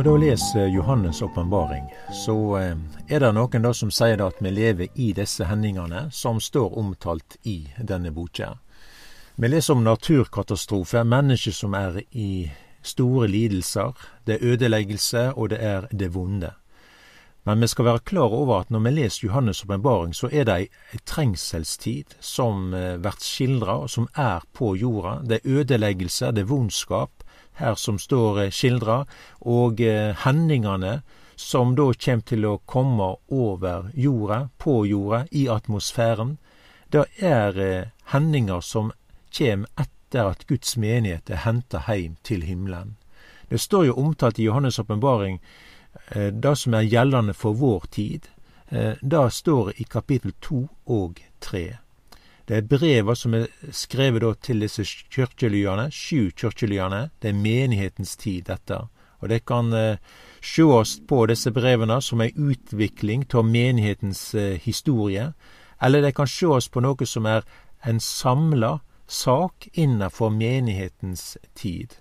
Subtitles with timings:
[0.00, 2.76] vi da leser Johannes' åpenbaring, så eh,
[3.08, 7.36] er det noen da som sier at vi lever i disse hendingene som står omtalt
[7.44, 8.54] i denne boka.
[9.36, 12.48] Vi leser om naturkatastrofer, mennesker som er i
[12.80, 13.92] store lidelser,
[14.24, 16.54] det er ødeleggelse, og det er det vonde.
[17.44, 20.58] Men vi skal være klar over at når vi leser Johannes' åpenbaring, så er det
[20.62, 25.18] ei trengselstid som eh, blir skildra, og som er på jorda.
[25.28, 27.20] Det er ødeleggelse, det er vondskap,
[27.54, 29.04] her som står eh, skildra,
[29.40, 31.00] og eh, hendingane
[31.36, 36.36] som da kjem til å komme over jorda, på jorda, i atmosfæren.
[36.92, 37.56] Det er
[38.12, 38.92] hendingar som
[39.32, 42.96] kjem etter at Guds menighet er henta heim til himmelen.
[43.48, 45.38] Det står jo omtalt i Johannes' åpenbaring
[46.08, 48.28] Eh, det som er gjeldende for vår tid,
[48.68, 51.78] eh, det står i kapittel to og tre.
[52.50, 57.12] Det er breva som er skrevet til disse kirkelyene, sju kirkelyene.
[57.22, 58.88] Det er menighetens tid, dette.
[59.22, 60.00] Og det kan eh,
[60.42, 65.28] sjåast på disse brevene som ei utvikling av menighetens eh, historie,
[65.78, 67.46] eller det kan sjåast på noe som er
[67.86, 71.94] en samla sak innenfor menighetens tid.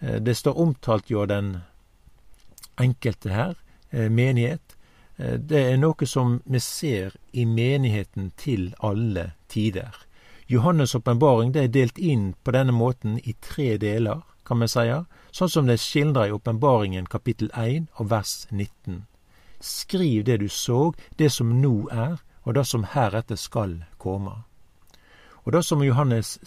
[0.00, 1.58] Eh, det står omtalt jo den
[2.80, 3.54] enkelte her,
[3.90, 4.78] eh, menighet.
[5.18, 9.94] Eh, det er noe som vi ser i menigheten til alle tider.
[10.46, 14.84] Johannes' åpenbaring er delt inn på denne måten i tre deler, kan vi si,
[15.32, 19.06] sånn som det er skildra i åpenbaringen kapittel 1 og vers 19.
[19.64, 24.42] Skriv det du så, det som nå er, og det som heretter skal komme.
[25.44, 26.38] Og det som Johannes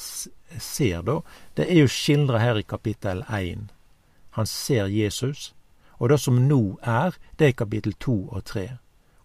[0.59, 1.21] ser, da,
[1.57, 3.69] det er jo skildra her i kapittel 1.
[4.37, 5.53] Han ser Jesus,
[5.97, 8.69] og det som nå er, det er kapittel 2 og 3.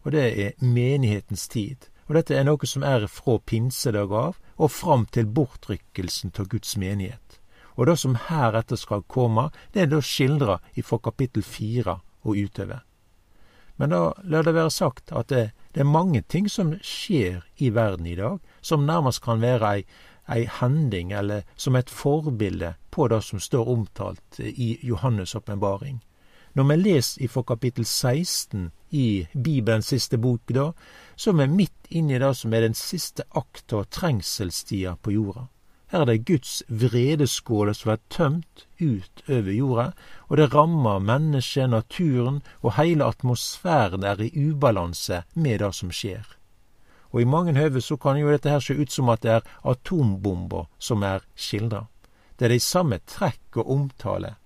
[0.03, 1.92] Og det er menighetens tid.
[2.09, 6.77] Og dette er noe som er fra pinsedag av og fram til bortrykkelsen av Guds
[6.77, 7.39] menighet.
[7.77, 12.83] Og det som heretter skal komme, det er da skildra ifra kapittel fire og utover.
[13.77, 17.73] Men da la det være sagt at det, det, er mange ting som skjer i
[17.75, 19.85] verden i dag, som nærmest kan være ei,
[20.29, 26.03] ei hending eller som et forbilde på det som står omtalt i Johannes' åpenbaring.
[26.53, 30.73] Når vi leser ifra kapittel 16 i Bibelens siste bok, da,
[31.17, 35.15] så er vi midt inne i det som er den siste akt av trengselstida på
[35.15, 35.47] jorda.
[35.93, 39.87] Her er det Guds vredeskåle som er tømt ut over jorda,
[40.29, 46.37] og det rammer mennesket, naturen, og hele atmosfæren er i ubalanse med det som skjer.
[47.13, 49.51] Og i mange høve så kan jo dette her se ut som at det er
[49.69, 51.87] atombomber som er skildra.
[52.37, 54.37] Det er de samme trekk og omtale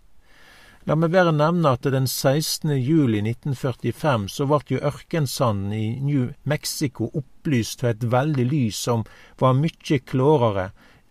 [0.86, 2.70] La meg bare nevne at den 16.
[2.78, 9.02] juli 1945 så ble jo ørkensanden i New Mexico opplyst av et veldig lys som
[9.42, 10.69] var mykje klarere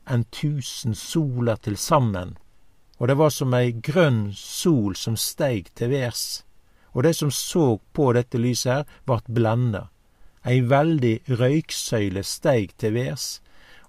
[0.08, 2.38] enn tusen soler til sammen,
[3.02, 6.46] og det var som ei grønn sol som steig til værs,
[6.96, 9.90] og de som så på dette lyset her, vart blenda.
[10.48, 13.42] Ei veldig røyksøyle steig til værs,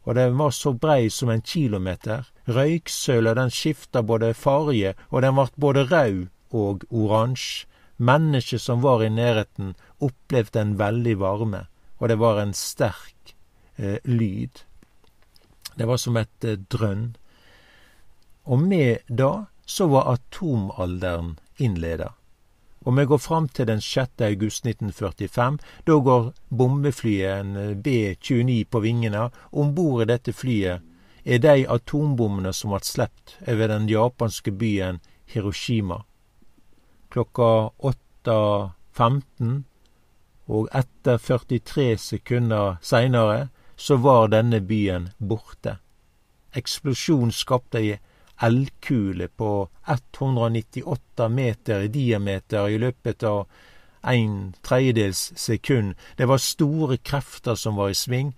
[0.07, 5.35] og den var så brei som en kilometer, Røyksøla den skifta både farge, og den
[5.35, 7.67] vart både rød og oransje.
[7.99, 9.75] Mennesket som var i nærheten,
[10.05, 11.63] opplevde en veldig varme,
[11.99, 13.33] og det var en sterk
[13.79, 14.61] eh, lyd.
[15.79, 17.17] Det var som et eh, drønn.
[18.45, 22.13] Og med da så var atomalderen innleda.
[22.87, 24.21] Og vi går fram til den 6.
[24.23, 25.59] august 1945.
[25.87, 29.31] Da går bombeflyet en eh, B-29 på vingene.
[29.53, 30.83] Om bord i dette flyet
[31.25, 36.05] er de atombommene som ble sluppet over den japanske byen Hiroshima.
[37.11, 39.65] Klokka 8.15
[40.47, 45.81] og etter 43 sekunder seinere så var denne byen borte.
[46.55, 47.97] Eksplosjonen skapte ei
[48.43, 53.47] eldkule på 198 meter i diameter i løpet av
[54.07, 55.95] en tredjedels sekund.
[56.17, 58.35] Det var store krefter som var i sving,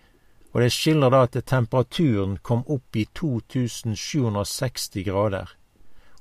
[0.52, 5.50] og det skildrer da at temperaturen kom opp i 2760 grader,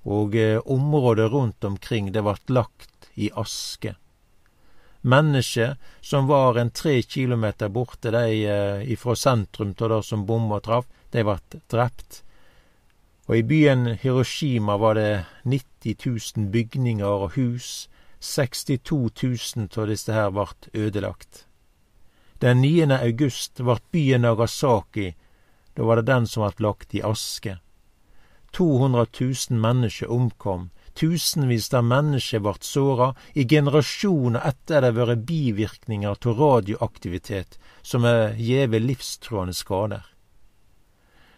[0.04, 3.96] og eh, området rundt omkring det vart lagt i aske.
[5.08, 10.60] Mennesket som var en tre kilometer borte de eh, ifra sentrum av det som bomma
[10.60, 12.24] traff, de vart drept.
[13.28, 15.96] Og i byen Hiroshima var det 90
[16.38, 17.90] 000 bygninger og hus.
[18.20, 19.12] 62
[19.56, 21.46] 000 av disse her vart ødelagt.
[22.42, 22.88] Den 9.
[22.96, 25.12] august vart byen Nagasaki,
[25.76, 27.58] da var det den som vart lagt i aske.
[28.54, 36.16] 200 000 mennesker omkom, tusenvis av mennesker vart såra, i generasjoner etter det vært bivirkninger
[36.16, 40.06] av radioaktivitet som er gjeve livstruende skader.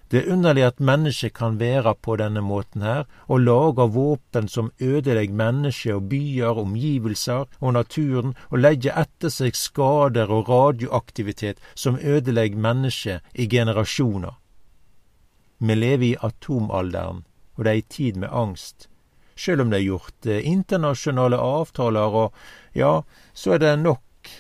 [0.10, 4.72] Det er underlig at mennesket kan være på denne måten her, og lage våpen som
[4.82, 12.00] ødelegger mennesker og byer, omgivelser og naturen, og legge etter seg skader og radioaktivitet som
[12.02, 14.34] ødelegger mennesket i generasjoner.
[15.60, 17.22] Vi lever i atomalderen,
[17.56, 18.88] og det er ei tid med angst.
[19.36, 22.34] Sjøl om det er gjort eh, internasjonale avtaler, og
[22.74, 23.04] ja,
[23.34, 24.34] så er det nok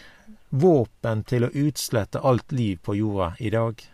[0.49, 3.85] våpen til å utslette alt liv på jorda i dag.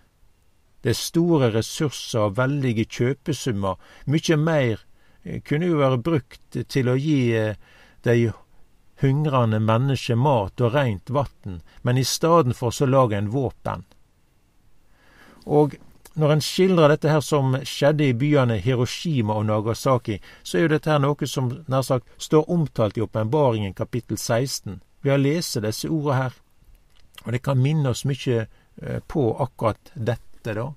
[0.85, 3.79] Det er store ressurser og veldige kjøpesummer.
[4.05, 4.83] Mykje mer
[5.23, 7.55] eh, kunne jo være brukt til å gi eh,
[8.05, 8.27] de
[9.01, 13.81] hungrende mennesker mat og reint vann, men i stedet for så lager en våpen.
[15.49, 15.73] Og
[16.13, 20.73] når en skildrer dette her som skjedde i byene Hiroshima og Nagasaki, så er jo
[20.75, 24.77] dette her noe som nær sagt står omtalt i åpenbaringen kapittel 16.
[25.01, 26.39] Vi har lest disse ordene her,
[27.25, 30.73] og det kan minne oss mye eh, på akkurat dette dette, da.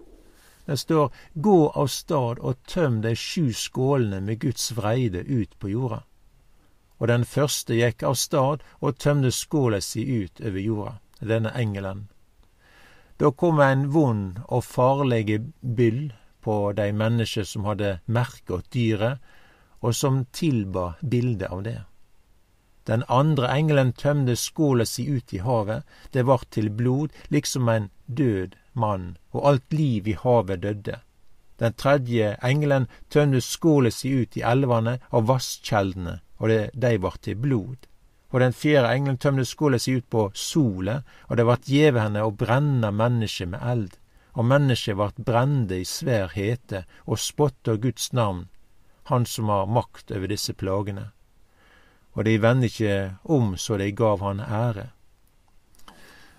[0.66, 5.70] Det står Gå av stad og tøm de sju skålene med Guds vreide ut på
[5.72, 6.02] jorda.
[6.98, 12.08] Og den første gikk av stad og tømte skåla si ut over jorda, denne engelen.
[13.18, 16.12] Da kom en vond og farlig byll
[16.44, 19.18] på de mennesker som hadde merka dyret,
[19.80, 21.80] og som tilba bildet av det.
[22.88, 27.90] Den andre engelen tømte skåla si ut i havet, det vart til blod, liksom en
[28.06, 31.00] død mann, og alt liv i havet døde.
[31.58, 37.24] Den tredje engelen tømte skålet si ut i elvene av vasskjeldene, og det, de vart
[37.26, 37.88] til blod.
[38.30, 42.22] Og den fjerde engelen tømte skålet si ut på solet, og det vart gjeve henne
[42.22, 43.96] å brenne mennesket med eld.
[44.38, 48.48] Og mennesket vart brende i svær hete og spotta Guds navn,
[49.08, 51.10] Han som har makt over disse plagene.
[52.12, 54.90] Og de vende ikkje om så de gav han ære.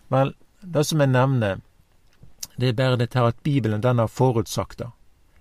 [0.10, 1.62] Vel, det som jeg nevner,
[2.60, 4.90] det er bare dette at Bibelen den har forutsagt det.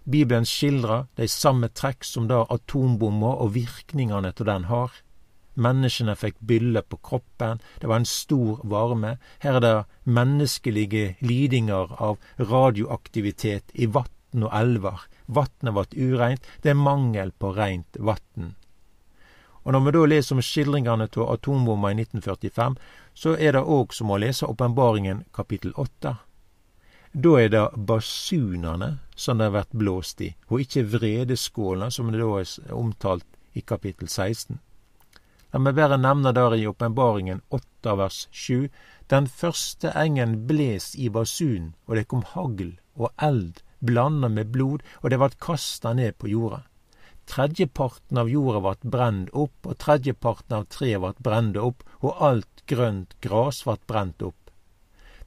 [0.08, 4.92] Bibelen skildrer de samme trekk som da atombommer og virkningene av den har.
[5.58, 9.16] Menneskene fikk byller på kroppen, det var en stor varme.
[9.42, 9.74] Her er det
[10.06, 15.02] menneskelige lidinger av radioaktivitet i vann og elver.
[15.26, 18.54] Vannet ble ureint, det er mangel på rent vann.
[19.66, 22.78] Og når vi da leser om skildringene av atombomma i 1945,
[23.18, 26.14] så er det òg som å lese Åpenbaringen kapittel åtte.
[27.12, 32.20] Da er det basunene som det har vært blåst i, og ikke vredeskålene, som det
[32.20, 33.26] da er omtalt
[33.56, 34.58] i kapittel 16.
[35.52, 38.68] La meg bare nevne der i åpenbaringen 8 vers 7.
[39.08, 44.84] Den første engen bles i basunen, og det kom hagl og eld blanda med blod,
[45.00, 46.66] og det vart kasta ned på jorda.
[47.28, 52.64] Tredjeparten av jorda vart brent opp, og tredjeparten av treet vart brent opp, og alt
[52.68, 54.47] grønt gras vart brent opp.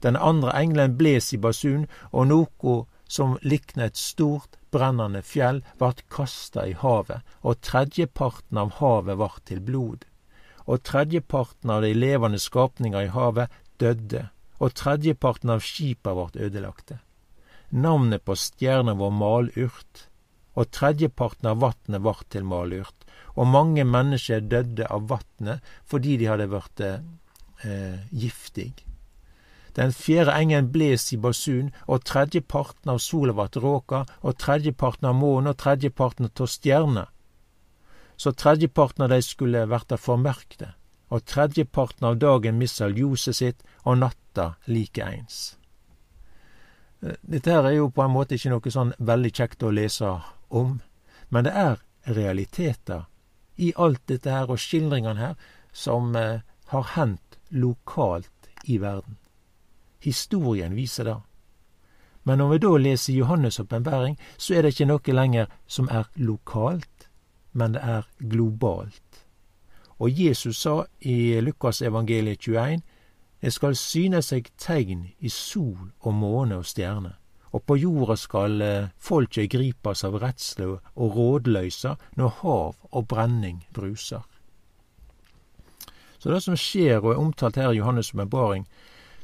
[0.01, 2.75] Den andre engelen bles i basun, og noko
[3.12, 9.44] som likna et stort, brennande fjell, vart kasta i havet, og tredjeparten av havet vart
[9.50, 10.06] til blod.
[10.65, 13.51] Og tredjeparten av de levende skapningar i havet
[13.83, 14.30] døde,
[14.62, 17.01] og tredjeparten av skipa vart ødelagte.
[17.71, 20.07] Navnet på stjerna var malurt,
[20.56, 23.06] og tredjeparten av vatnet vart til malurt,
[23.36, 28.90] og mange mennesker døde av vatnet fordi de hadde blitt eh, giftige.
[29.75, 35.16] Den fjerde engen bles i basun, og tredjeparten av sola vart råka, og tredjeparten av
[35.16, 37.06] månen og tredjeparten av stjernene.
[38.18, 40.74] Så tredjeparten av dei skulle verta formørkte,
[41.10, 45.56] og tredjeparten av dagen missa ljoset sitt, og natta likeeins.
[47.01, 50.12] Eh, dette her er jo på en måte ikke noe sånn veldig kjekt å lese
[50.50, 50.78] om,
[51.30, 53.08] men det er realiteter
[53.58, 59.21] i alt dette her og skildringene her som eh, har hendt lokalt i verden.
[60.01, 61.17] Historien viser det.
[62.24, 66.10] Men når vi da leser Johannes' åpenbaring, så er det ikke noe lenger som er
[66.15, 67.10] lokalt,
[67.53, 69.25] men det er globalt.
[70.01, 72.81] Og Jesus sa i Lukas evangeliet 21,
[73.41, 77.15] det skal syne seg tegn i sol og måne og stjerne,
[77.51, 83.65] og på jorda skal eh, folket gripes av redsle og rådløysa når hav og brenning
[83.74, 84.22] bruser.
[86.22, 88.67] Så det som skjer og er omtalt her i Johannes' åpenbaring,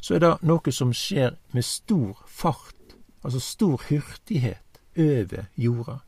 [0.02, 4.64] så er det noe som skjer med stor fart, altså stor hurtighet,
[4.98, 6.00] over jorda.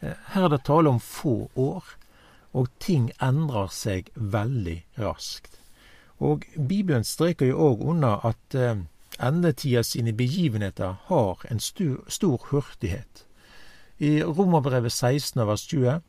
[0.00, 1.84] Eh, her er det tale om få år,
[2.52, 5.58] og ting endrer seg veldig raskt.
[6.18, 8.80] Og Bibelen streker jo òg under at eh,
[9.20, 13.26] endetida sine begivenheter har en stor, stor hurtighet.
[13.98, 16.00] I Romerbrevet 16 vers 20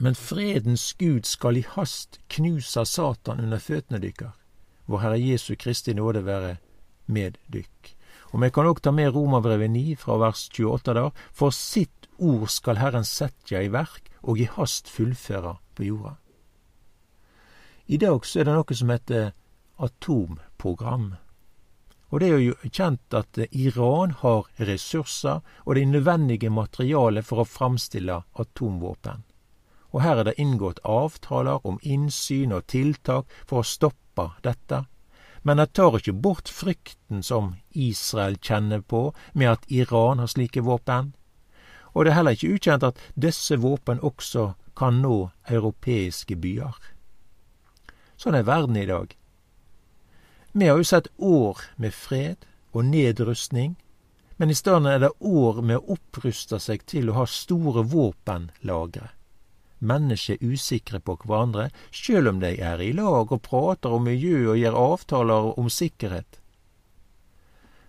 [0.00, 4.32] men fredens Gud skal i hast knuse Satan under føttene dykkar
[4.92, 6.56] vår Herre Jesu Kristi nåde være
[7.06, 7.94] med dykk.
[8.32, 11.10] Og vi kan òg ta med Romerbrevet 9 fra vers 28 der.
[11.32, 16.16] For sitt ord skal Herren setja i verk og i hast fullføra på jorda.
[17.86, 19.32] I dag så er det noe som heter
[19.82, 21.14] atomprogram.
[22.12, 27.48] Og det er jo kjent at Iran har ressurser og det nødvendige materialet for å
[27.48, 29.24] framstille atomvåpen.
[29.92, 34.01] Og her er det inngått avtaler om innsyn og tiltak for å stoppe
[34.42, 34.84] dette.
[35.42, 40.62] Men det tar ikke bort frykten som Israel kjenner på med at Iran har slike
[40.62, 41.12] våpen.
[41.92, 46.78] Og det er heller ikke ukjent at disse våpen også kan nå europeiske byer.
[48.16, 49.16] Sånn er verden i dag.
[50.52, 53.74] Vi har jo sett år med fred og nedrustning,
[54.36, 59.10] men i stedet er det år med å oppruste seg til å ha store våpenlagre.
[59.82, 64.52] Mennesker er usikre på hverandre, sjøl om de er i lag og prater om miljø
[64.52, 66.38] og gjør avtaler om sikkerhet.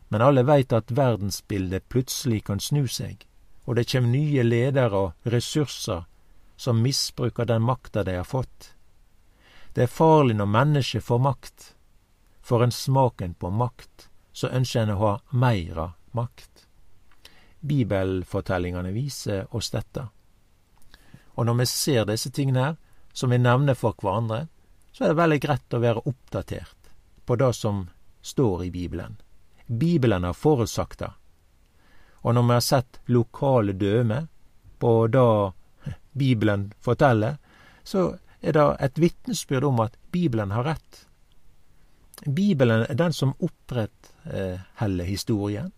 [0.09, 3.27] Men alle veit at verdensbildet plutselig kan snu seg,
[3.65, 6.07] og det kjem nye ledere og ressurser
[6.57, 8.73] som misbruker den makta de har fått.
[9.73, 11.69] Det er farlig når mennesker får makt.
[12.41, 16.67] Får en smaken på makt, så ønsker en å ha meira makt.
[17.63, 20.09] Bibelfortellingane viser oss dette.
[21.35, 22.75] Og når vi ser disse tingene her,
[23.13, 24.47] som vi nevner for hverandre,
[24.91, 26.91] så er det veldig greit å være oppdatert
[27.25, 27.87] på det som
[28.21, 29.17] står i Bibelen.
[29.65, 31.11] Bibelen har forutsagt det.
[32.23, 34.27] Og når vi har sett lokale døme
[34.79, 37.37] på det Bibelen forteller,
[37.83, 41.07] så er det et vitnesbyrd om at Bibelen har rett.
[42.25, 45.71] Bibelen er den som opprettholder historien,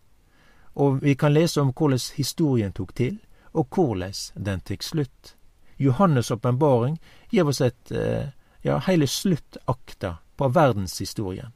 [0.76, 3.20] og vi kan lese om hvordan historien tok til,
[3.54, 4.14] og hvordan
[4.46, 5.36] den tok slutt.
[5.78, 11.52] Johannes' åpenbaring gir oss et eh, ja, hele sluttakta på verdenshistorien.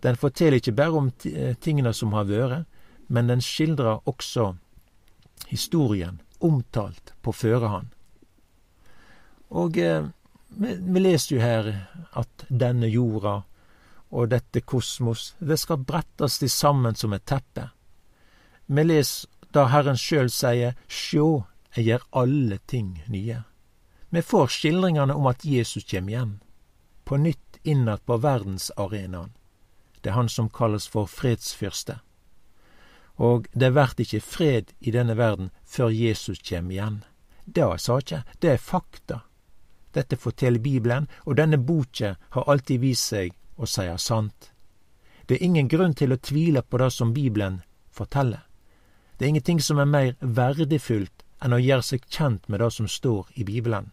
[0.00, 2.66] Den forteller ikke bare om eh, tingene som har vært,
[3.08, 4.54] men den skildrer også
[5.50, 7.90] historien omtalt på førehånd.
[9.50, 10.06] Og eh,
[10.48, 11.72] vi, leser jo her
[12.18, 13.40] at denne jorda
[14.10, 17.68] og dette kosmos, det skal brettes til sammen som et teppe.
[18.66, 21.42] Vi leser da Herren sjøl sier Sjå,
[21.76, 23.42] jeg gjør alle ting nye.
[24.10, 26.32] Vi får skildringene om at Jesus kjem igjen,
[27.04, 29.30] på nytt innad på verdensarenaen.
[30.00, 32.00] Det er han som kalles for fredsfyrste.
[33.20, 37.02] Og det vert ikkje fred i denne verden før Jesus kjem igjen.
[37.44, 39.20] Det er sagt, det er fakta.
[39.92, 44.50] Dette forteller Bibelen, og denne boka har alltid vist seg å seie sant.
[45.26, 47.60] Det er ingen grunn til å tvile på det som Bibelen
[47.90, 48.46] forteller.
[49.18, 52.88] Det er ingenting som er mer verdifullt enn å gjøre seg kjent med det som
[52.88, 53.90] står i Bibelen.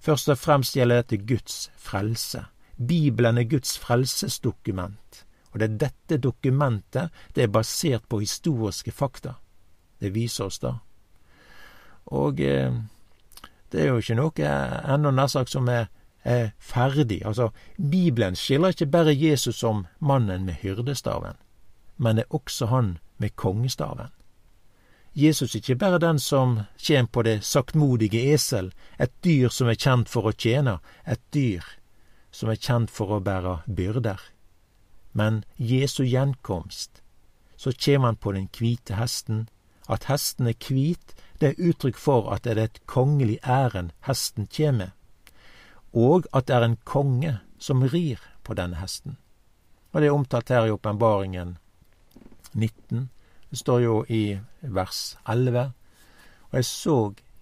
[0.00, 2.44] Først og fremst gjelder dette Guds frelse.
[2.78, 9.34] Bibelen er Guds frelsesdokument, og det er dette dokumentet det er basert på historiske fakta.
[9.98, 10.76] Det viser oss da.
[12.14, 12.70] Og eh,
[13.72, 14.52] det er jo ikke noe
[14.94, 15.88] ennå nær sagt som er,
[16.22, 17.24] er, ferdig.
[17.26, 21.34] Altså, Bibelen skiller ikke bare Jesus som mannen med hyrdestaven,
[21.96, 24.14] men det er også han med kongestaven.
[25.14, 30.08] Jesus ikke bare den som kjem på det saktmodige esel, et dyr som er kjent
[30.08, 31.64] for å tjene, et dyr
[32.30, 34.20] som er kjent for å bære byrder.
[35.12, 37.02] Men Jesu gjenkomst,
[37.56, 39.48] så kjem han på den hvite hesten.
[39.88, 44.46] At hesten er hvit, det er uttrykk for at det er et kongelig æren hesten
[44.52, 44.90] kjem med,
[45.96, 49.16] og at det er en konge som rir på denne hesten.
[49.92, 51.56] Og det er omtalt her i åpenbaringen
[52.52, 53.08] 19.
[53.50, 55.72] Det står jo i vers 11.
[56.50, 56.98] Og jeg så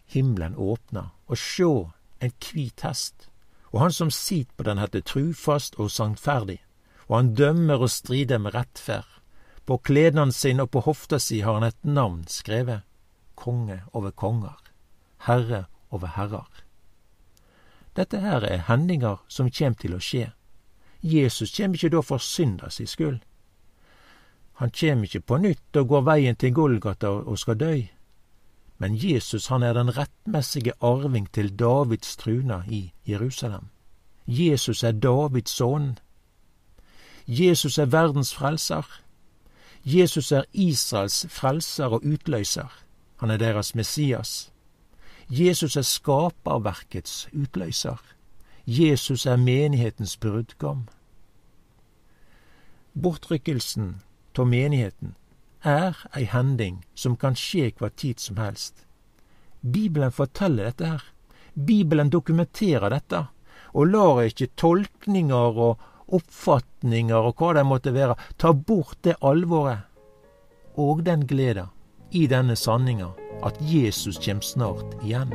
[0.07, 1.91] himmelen åpna, og sjå
[2.23, 3.29] en hvit hest,
[3.73, 6.61] og han som sit på den heter trufast og sangferdig,
[7.09, 9.09] og han dømmer og strider med rettferd.
[9.67, 12.87] På kledene sine og på hofta si har han et navn skrevet,
[13.35, 14.55] konge over konger,
[15.27, 16.63] herre over herrer.
[17.97, 20.31] Dette her er hendinger som kjem til å skje.
[21.03, 23.19] Jesus kjem ikkje da for synda si skyld.
[24.57, 27.83] Han kjem ikkje på nytt og går veien til Golgata og skal døy.
[28.79, 33.69] Men Jesus han er den rettmessige arving til Davids truna i Jerusalem.
[34.27, 35.99] Jesus er Davids sønn.
[37.27, 38.85] Jesus er verdens frelser.
[39.85, 42.73] Jesus er Israels frelser og utløser.
[43.17, 44.53] Han er deres Messias.
[45.31, 48.03] Jesus er skaperverkets utløser.
[48.67, 50.89] Jesus er menighetens brudgom.
[53.03, 54.03] Bortrykkelsen
[54.39, 55.15] av menigheten
[55.67, 58.87] er ei hending som kan skje hva tid som helst.
[59.61, 61.05] Bibelen forteller dette her.
[61.55, 63.27] Bibelen dokumenterer dette,
[63.73, 69.87] og lar ikke tolkninger og oppfatninger og hva det måtte være, ta bort det alvoret
[70.77, 71.71] og den gleda
[72.13, 73.11] i denne sanninga
[73.45, 75.33] at Jesus kjem snart igjen.